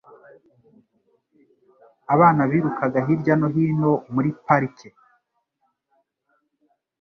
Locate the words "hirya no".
3.07-3.47